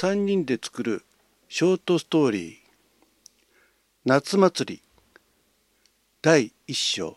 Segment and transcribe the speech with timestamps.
[0.00, 1.02] 3人で作る
[1.48, 2.54] ショートストーリー
[4.04, 4.82] 夏祭り
[6.22, 7.16] 第1章。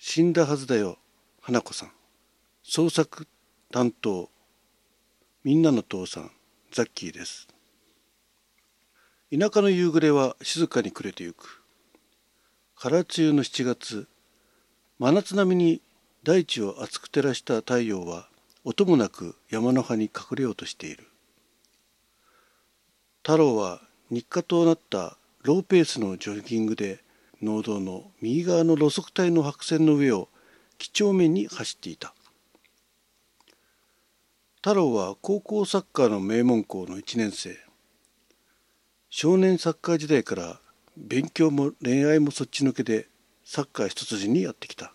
[0.00, 0.98] 死んだはずだよ
[1.40, 1.92] 花子さん。
[2.64, 3.28] 創作
[3.70, 4.28] 担当
[5.44, 6.32] みんなの父さん
[6.72, 7.46] ザッキーです。
[9.30, 11.62] 田舎の夕暮れは静かに暮れてゆく。
[12.74, 14.08] 空梅雨の7月
[14.98, 15.82] 真夏並みに
[16.24, 18.28] 大地を熱く照らした太陽は
[18.64, 21.07] 音もなく山の葉に隠れようとしている。
[23.28, 27.04] 太郎は日課となったローペースのジョギングで
[27.42, 30.30] 農道の右側の路側帯の白線の上を
[30.78, 32.14] 几帳面に走っていた。
[34.56, 37.54] 太郎は高校サッカーの名門校の1年生。
[39.10, 40.58] 少年サッカー時代から
[40.96, 43.08] 勉強も恋愛もそっちのけで
[43.44, 44.94] サッカー一筋にやってきた。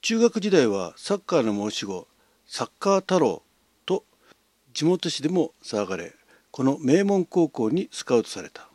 [0.00, 2.08] 中学時代はサッカーの申し子
[2.46, 3.42] サッカー太郎
[3.84, 4.06] と
[4.72, 6.14] 地元紙でも騒がれ
[6.50, 8.68] この名門高校にスカウトされた。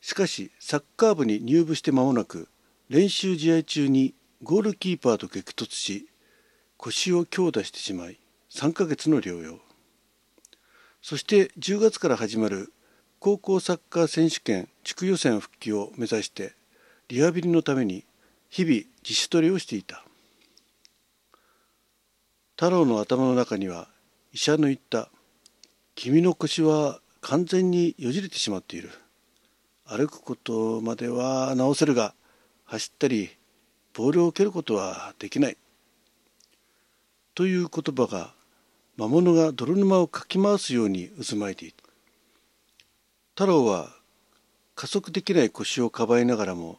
[0.00, 2.48] しかしサッカー部に入部して間もなく
[2.88, 6.08] 練習試合中にゴールキーパーと激突し
[6.76, 8.18] 腰を強打してしまい
[8.50, 9.60] 3ヶ月の療養。
[11.02, 12.72] そして10月から始まる
[13.18, 16.54] 高校サッカー選手権地区予選復帰を目指して
[17.08, 18.04] リハビリのために
[18.48, 20.04] 日々自主トレをしていた。
[22.56, 23.88] 太郎の頭の中には
[24.32, 25.10] 医者の言った
[25.94, 28.90] 「君の腰は完全によじれてしまっている」
[29.86, 32.14] 「歩くことまでは治せるが
[32.64, 33.30] 走ったり
[33.92, 35.56] ボールを蹴ることはできない」
[37.34, 38.34] という言葉が
[38.96, 41.82] 魔物が泥沼をかき回すように渦巻いていた
[43.30, 43.96] 太郎は
[44.76, 46.78] 加速できない腰をかばいながらも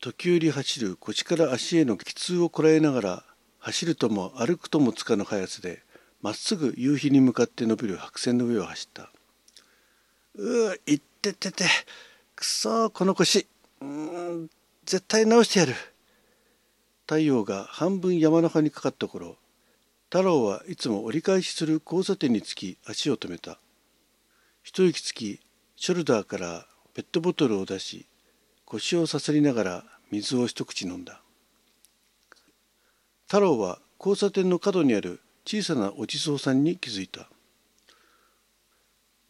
[0.00, 3.24] 時折走る腰から足への激痛をこらえながら
[3.58, 5.82] 走るとも歩くともつかぬ速さで
[6.22, 9.10] まっすぐ夕日に向かって伸びる白線の上を走った。
[10.34, 11.64] うういっててて。
[12.34, 13.46] くそこの腰。
[13.80, 14.50] うん
[14.84, 15.74] 絶対直してやる。
[17.02, 19.36] 太陽が半分山の葉にかかった頃
[20.06, 23.58] 太郎はいつも折り返しする交差点につき足を止めた。
[24.62, 25.40] 一息つき
[25.76, 28.06] ショルダーからペットボトルを出し
[28.64, 31.20] 腰をさすりながら水を一口飲んだ。
[33.26, 37.28] 太郎は交差点の角にある小さなお地蔵さんに気づいた。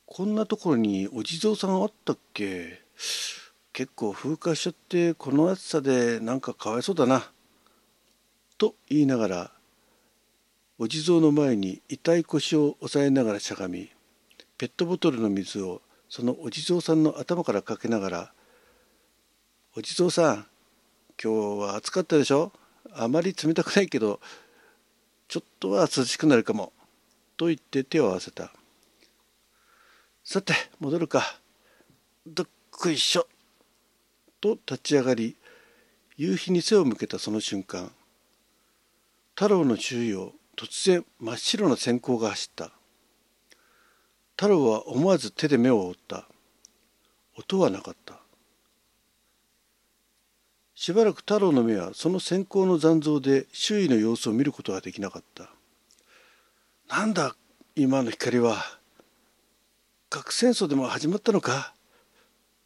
[0.06, 2.80] こんなところにお地蔵さんあったっけ？
[3.74, 7.30] 結構風化しちゃってこの暑さでなんかかわいそうだな。
[8.56, 9.50] と言いながら
[10.78, 13.90] お地蔵の前に痛い腰を押さえながらしゃがみ
[14.56, 18.32] ペットボトルの水をそのお地蔵さんの頭からかけながら
[19.76, 20.46] 「お地蔵さん
[21.22, 22.52] 今日は暑かったでしょ？
[22.94, 24.18] あまり冷たくないけど
[25.28, 26.72] ちょっとは涼しくなるかも」
[27.36, 28.52] と言って手を合わせた
[30.24, 31.40] 「さて戻るか。
[32.26, 33.28] どっこいしょ」
[34.40, 35.36] と立ち上がり
[36.16, 37.92] 夕日に背を向けたその瞬間。
[39.34, 42.72] 太郎の周囲を突然真っ白な閃光が走った。
[44.30, 46.26] 太郎は思わず手で目を覆った。
[47.36, 48.25] 音はなかった。
[50.78, 55.50] しばらく太郎の目はその閃光の残像で周囲の様子を見ることができなかった。
[56.94, 57.34] なんだ
[57.74, 58.58] 今の光は。
[60.10, 61.72] 核戦争でも始まったのか。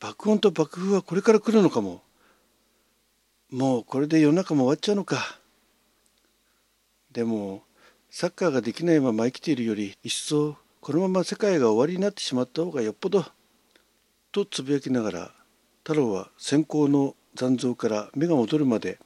[0.00, 2.02] 爆音と爆風はこれから来るのかも。
[3.48, 5.38] もうこれで夜中も終わっちゃうのか。
[7.12, 7.62] でも
[8.10, 13.24] サッカーができないまま生きているより一層このまま世界が終わりになってしまった方がよっぽど。
[14.32, 15.30] とつぶやきながら
[15.84, 18.98] 太郎は閃光の残像から目が戻るまで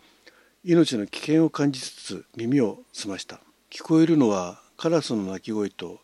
[0.65, 3.41] 命の危険を感じつつ耳を澄ました。
[3.71, 6.01] 聞こえるのはカラスの鳴き声と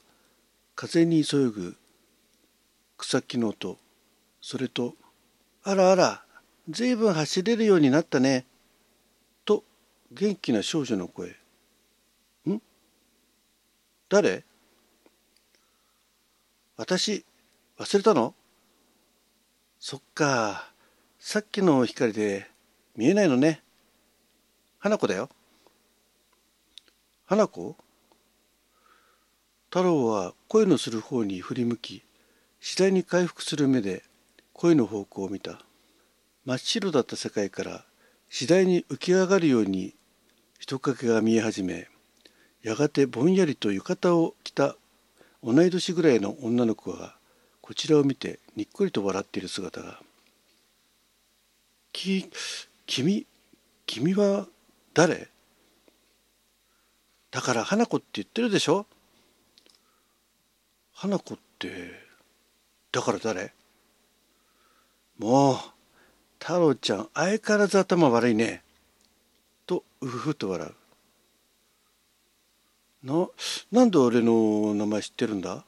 [0.75, 1.77] 風に急ぐ
[2.99, 3.79] 草木の音。
[4.43, 4.95] それと
[5.63, 6.25] 「あらあら
[6.69, 8.47] ずいぶん走れるようになったね」
[9.45, 9.65] と
[10.11, 11.37] 元気な少女の声
[12.49, 12.61] 「ん？
[14.09, 14.45] 誰
[16.77, 17.25] 私
[17.79, 18.35] 忘れたの
[19.79, 20.70] そっか。
[21.23, 22.49] さっきの光で
[22.97, 23.61] 見えないのね。
[24.79, 25.29] 花子だよ。
[27.27, 27.77] 花子？
[29.69, 32.03] 太郎は声のする方に振り向き
[32.59, 34.03] 次第に回復する目で
[34.55, 35.61] 声の方向を見た。
[36.47, 37.85] 真っ白だった世界から
[38.31, 39.95] 次第に浮き上がるように
[40.59, 41.89] 人影が見え始め
[42.63, 44.75] やがてぼんやりと浴衣を着た
[45.45, 47.15] 同い年ぐらいの女の子が
[47.61, 50.01] こちらを見てにっこりと笑っている姿が
[51.93, 52.31] 「き
[52.87, 53.27] 君
[53.87, 54.47] 君は
[54.95, 55.29] 誰?」
[57.31, 58.87] だから花子って言ってるでしょ？
[60.93, 62.09] 花子って
[62.93, 63.53] だから誰？
[65.19, 65.57] もう
[66.41, 68.63] 太郎ちゃん相変わらず頭悪いね。
[69.67, 70.75] とうふふと笑う。
[73.07, 73.29] な
[73.71, 75.65] なんで俺の名前知ってるんだ？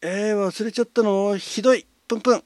[0.00, 1.36] えー、忘れちゃったの。
[1.36, 1.86] ひどい。
[2.08, 2.42] プンプン。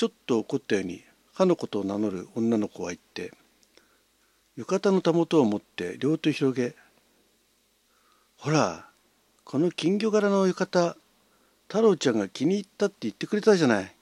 [0.00, 1.04] ちょっと怒ったように
[1.34, 3.32] 花子とを名乗る女の子は言って
[4.56, 6.74] 浴衣のたもとを持って両手広げ
[8.38, 8.86] ほら
[9.44, 10.94] この金魚柄の浴衣
[11.68, 13.94] 太郎ちゃんが気に入ったって言ってくれたじゃない。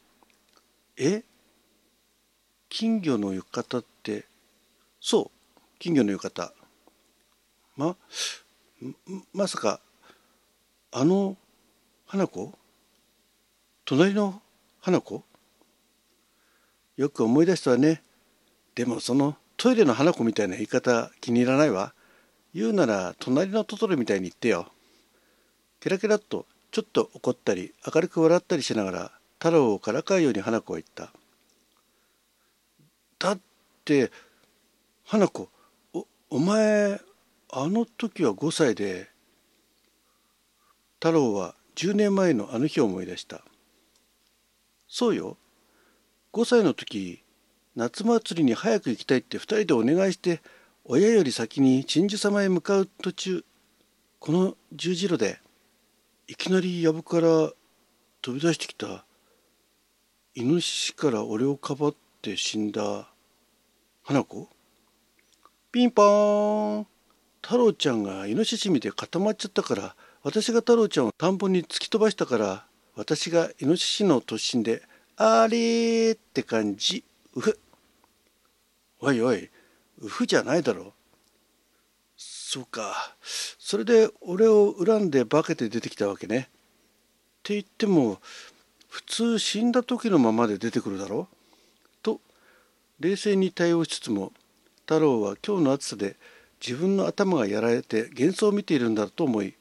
[0.99, 1.25] え？
[2.69, 4.25] 金魚の浴衣って
[5.01, 6.53] そう金魚の浴衣。
[7.77, 7.97] ま
[9.33, 9.81] まさか
[10.93, 11.37] あの
[12.07, 12.57] 花子？
[13.85, 14.41] 隣の
[14.81, 15.25] 花子？
[16.99, 18.03] よく思い出したわね。
[18.75, 21.95] でもそのトイレの花子みたいな言い方気に入らないわ。
[22.53, 24.67] 言うなら隣のトトロみたいに言ってよ。
[25.79, 31.13] ケラケラっとちょっと怒ったり明るく笑ったりしながら太郎をからかうように花子は言った。
[33.21, 33.39] だっ
[33.85, 34.11] て
[35.05, 35.49] 花子
[35.95, 37.01] おお前
[37.53, 39.09] あの時は5歳で
[40.95, 43.43] 太郎は10年前のあの日を思い出した。
[44.89, 45.37] そうよ。
[46.33, 47.23] 5歳の時
[47.77, 50.41] 夏祭りに早く行きたいって2人でお願いして
[50.85, 53.45] 親より先に鎮守様へ向かう途中
[54.19, 55.41] この十字路で
[56.27, 57.53] いきなり藪から
[58.21, 59.05] 飛び出してきた。
[60.35, 63.09] イノシシから俺をかばって死んだ。
[64.03, 64.49] 花子？
[65.73, 66.87] ピンポーン。
[67.41, 72.67] 太郎ちゃんがイノシシ見て固まっちゃったから私が太郎ちゃんを田んぼに突き飛ばしたから
[72.97, 74.83] 私がイノシシの突進で
[75.21, 77.03] 「あれ」って感じ。
[77.35, 77.59] うふ。
[79.01, 79.51] おいおい。
[80.01, 80.95] うふじゃないだろ。
[82.17, 83.17] そうか。
[83.59, 86.39] それで俺を恨んで化けて出てきたわけね。
[86.39, 86.43] っ
[87.43, 88.21] て言っても
[88.89, 91.29] 普通死んだ時のままで出てくるだろ。
[92.01, 92.21] と
[93.01, 94.33] 冷静に対応しつつも
[94.83, 96.17] 太郎は今日の暑さで
[96.65, 99.55] 自分の頭がやられて幻想を見ているんだと思い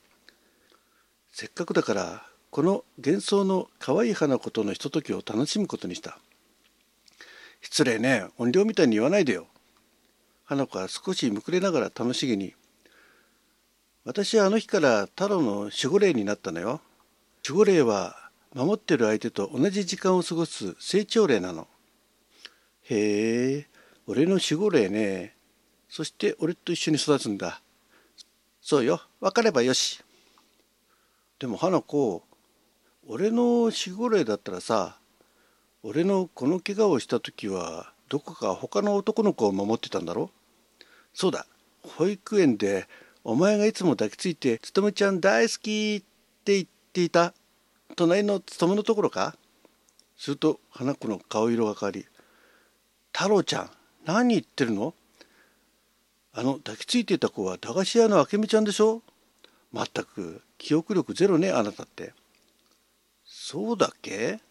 [1.31, 6.17] せっかくだからこの幻想の可愛い花子とのひとときを楽しむことにした
[7.61, 9.47] 失礼ね音量みたいに言わないでよ
[10.45, 12.55] 花子は少しむくれながら楽しげに
[14.07, 16.79] 私はあの日から太郎の守護霊になったのよ。
[17.45, 18.15] 守護霊は
[18.53, 21.67] 守ってる相手と同じ時間を過ごす成長霊なの。
[22.83, 23.67] へえ、
[24.05, 25.35] 俺の守護霊ね。
[25.89, 27.59] そして俺と一緒に育つんだ。
[28.61, 30.01] そうよ、分かればよし。
[31.37, 32.23] でも花子、
[33.09, 34.97] 俺の守護霊だったらさ、
[35.81, 40.29] 俺のこの怪我をした時はどこか他の男の子を守ってたんだろ？
[41.13, 41.47] そうだ、
[41.83, 42.85] 保育園で
[43.23, 47.33] お前がいつも抱きついて、つとむちゃん大好きって言っていた、
[47.95, 49.37] 隣のつとむのところか？
[50.17, 52.05] すると花子の顔色が変わり、
[53.13, 53.69] 太郎ちゃん、
[54.05, 54.93] 何言ってるの？
[56.33, 59.01] あの抱きついていた子は駄菓子屋の明美ちゃんでしょ？
[59.71, 62.11] まったく記憶力ゼロねあなたって。
[63.49, 64.41] そうだっけ？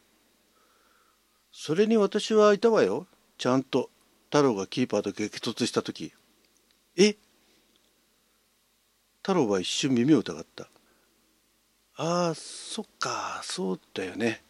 [1.53, 3.07] それに私はいたわよ。
[3.37, 3.91] ちゃんと。
[4.31, 6.15] 太郎がキーパーと激突した時。
[6.97, 7.15] え？
[9.21, 10.69] 太郎は一瞬耳を疑った。
[11.99, 13.43] ああそっか。
[13.45, 14.43] そうだよね。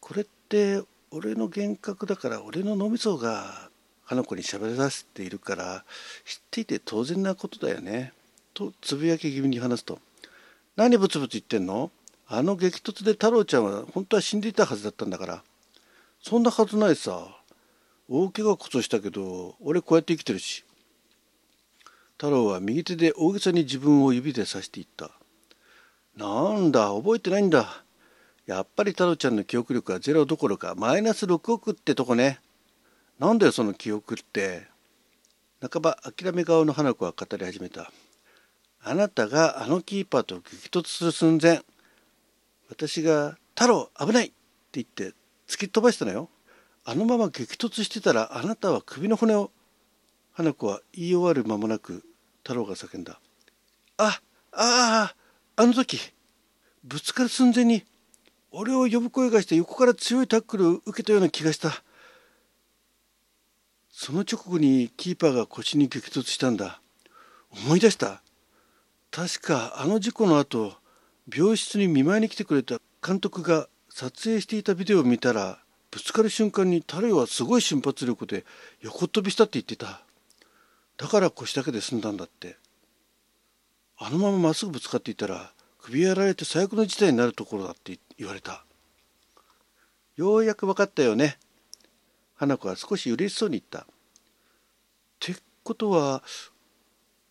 [0.00, 3.68] これって俺の幻覚だから俺の脳みそが
[4.06, 5.84] 花子に喋らせているから
[6.24, 8.14] 知っていて当然なことだよね。
[8.54, 9.98] とつぶやき気味に話すと。
[10.76, 11.90] 何ブツブツ言ってんの？
[12.28, 15.42] あの激突で太郎ちゃんは本当は死んでいたはずだったんだから。
[16.20, 17.28] そんなはずないさ。
[18.08, 20.64] 大怪我こそしたけど俺こうやって生きてるし。
[22.14, 25.12] 太郎は右手で大げさに自分を指で指していった。
[26.16, 27.84] なんだ覚えてないんだ。
[28.46, 32.40] やっぱり太郎ちゃんの記憶力はゼロどころかマイナス6億ってとこね。
[33.20, 34.66] なんだよその記憶って。
[35.60, 37.92] 半ば諦め顔の花子は語り始めた。
[38.82, 41.62] あなたがあのキーパーと激突する寸前
[42.68, 44.34] 私が「太郎危ない!」って
[44.74, 45.14] 言って
[45.48, 46.30] 突き飛ばしたのよ。
[46.84, 49.50] あのまま激突してたらあなたは首の骨を
[50.32, 52.04] 花子は言い終わる間もなく
[52.44, 53.20] 太郎が叫んだ
[53.98, 54.20] 「あ
[54.52, 55.14] ああ
[55.56, 55.98] あの時
[56.84, 57.84] ぶつかる寸前に
[58.52, 61.82] 俺を呼ぶ声がして横から強いタックルを受けたような気がした」
[63.90, 66.80] その直後にキーパーが腰に激突したんだ。
[67.50, 68.22] 思い出した。
[69.10, 70.76] 確かあの事故の後
[71.34, 75.58] 病室に見舞いに来てくれた監督が撮影していたビデオを見たら
[75.90, 78.44] ぶつかる瞬間にタレはすごい瞬発力で
[78.80, 80.02] 横飛びしたって言ってた。
[80.98, 82.56] だから腰だけで済んだんだって。
[83.98, 88.64] あのまままっすぐぶつかっていたら首やられて最悪の事態になるところだって言われた。
[90.16, 91.38] ようやく分かったよね。
[92.34, 93.80] 花子は少し嬉しそうに言った。
[93.80, 93.84] っ
[95.18, 96.22] てことは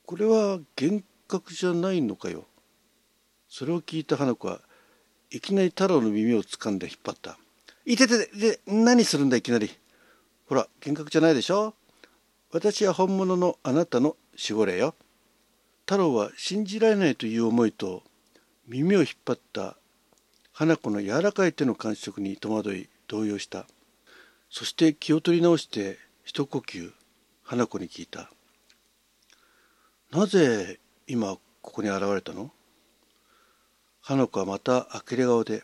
[0.05, 2.47] これは幻覚じゃないのかよ。
[3.57, 4.59] それを聞いた花子は
[5.31, 7.39] いきなり太郎の耳を掴んで引っ張った
[7.87, 9.71] 「いててて何するんだいきなり。
[10.47, 11.73] ほら幻覚じゃないでしょ。
[12.51, 14.93] 私は本物のあなたの守護霊よ。
[15.85, 18.03] 太郎は信じられないという思いと
[18.67, 19.77] 耳を引っ張った
[20.51, 23.65] 花子の柔らかい手の感触に戸惑い動揺した。
[24.49, 26.91] そして気を取り直して一呼吸
[27.43, 28.29] 花子に聞いた
[30.11, 32.51] 「なぜ今ここに現れたの?」
[34.07, 35.63] 花子はまた呆れ顔で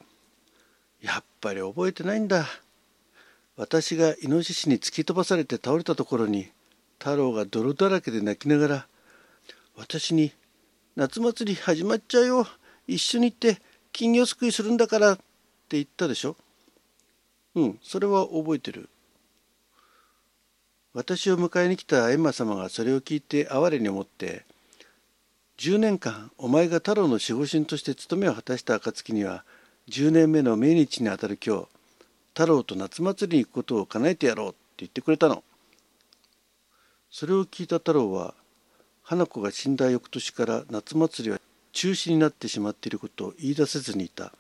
[1.00, 2.48] 「やっぱり覚えてないんだ。
[3.56, 6.50] 私がイノシシに突き飛ばされて倒れたところに
[6.98, 8.88] 太郎が泥だらけで泣きながら
[9.76, 10.32] 私に
[10.98, 12.48] 「夏祭り始まっちゃうよ。
[12.88, 15.24] 一緒に行って金魚すくいするんだから」って
[15.78, 16.36] 言ったでしょ。
[17.54, 18.90] うんそれは覚えてる。
[20.94, 24.48] 私を迎えに来た閻魔様がそれを聞いて哀れに思って
[25.62, 29.46] 10年間お前が太郎の守護神として務めを果たした暁には
[29.90, 31.68] 10年目の命日にあたる今日
[32.34, 35.44] 太郎と夏祭りに行くことを叶えてやろうって言ってくれたの。
[37.12, 38.34] それを聞いた太郎は
[39.04, 41.40] 花子が死んだ翌年から夏祭りは
[41.74, 44.34] 中止になってしまっていることを言い出せずにいた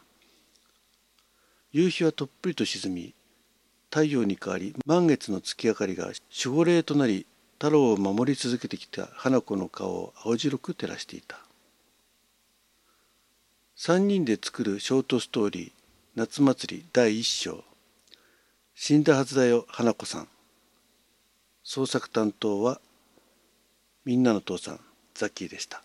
[1.72, 3.14] 夕日はとっぷりと沈み
[3.92, 6.06] 太陽に変わり満月の月明かりが
[6.46, 7.28] 守護霊となり
[7.62, 11.38] 太郎を守り続けてきた花子の顔を青白く照らしていた。
[13.78, 15.72] 3人で作るショートストーリー
[16.18, 17.64] 「夏祭り第1章」
[18.74, 20.28] 死んだはずだよ花子さん。
[21.64, 22.82] 創作担当は
[24.06, 24.80] みんなの父さん
[25.14, 25.84] ザッキーでした。